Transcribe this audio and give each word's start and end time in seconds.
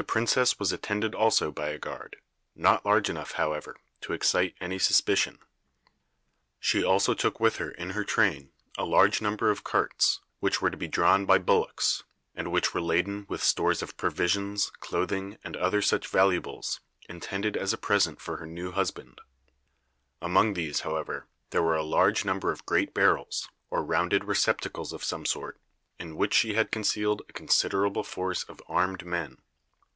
The 0.00 0.04
princess 0.04 0.60
was 0.60 0.70
attended 0.70 1.12
also 1.16 1.50
by 1.50 1.70
a 1.70 1.78
guard, 1.78 2.18
not 2.54 2.86
large 2.86 3.10
enough, 3.10 3.32
however, 3.32 3.76
to 4.02 4.12
excite 4.12 4.54
any 4.60 4.78
suspicion. 4.78 5.40
She 6.60 6.84
also 6.84 7.14
took 7.14 7.40
with 7.40 7.56
her 7.56 7.72
in 7.72 7.90
her 7.90 8.04
train 8.04 8.52
a 8.76 8.84
large 8.84 9.20
number 9.20 9.50
of 9.50 9.64
carts, 9.64 10.20
which 10.38 10.62
were 10.62 10.70
to 10.70 10.76
be 10.76 10.86
drawn 10.86 11.26
by 11.26 11.38
bullocks, 11.38 12.04
and 12.32 12.52
which 12.52 12.72
were 12.72 12.80
laden 12.80 13.26
with 13.28 13.42
stores 13.42 13.82
of 13.82 13.96
provisions, 13.96 14.70
clothing, 14.78 15.36
and 15.42 15.56
other 15.56 15.82
such 15.82 16.06
valuables, 16.06 16.78
intended 17.08 17.56
as 17.56 17.72
a 17.72 17.76
present 17.76 18.20
for 18.20 18.36
her 18.36 18.46
new 18.46 18.70
husband. 18.70 19.20
Among 20.22 20.54
these, 20.54 20.82
however, 20.82 21.26
there 21.50 21.64
were 21.64 21.74
a 21.74 21.82
large 21.82 22.24
number 22.24 22.52
of 22.52 22.64
great 22.64 22.94
barrels, 22.94 23.48
or 23.68 23.82
rounded 23.82 24.26
receptacles 24.26 24.92
of 24.92 25.02
some 25.02 25.26
sort, 25.26 25.58
in 25.98 26.14
which 26.14 26.34
she 26.34 26.54
had 26.54 26.70
concealed 26.70 27.22
a 27.28 27.32
considerable 27.32 28.04
force 28.04 28.44
of 28.44 28.60
armed 28.68 29.04
men. 29.04 29.38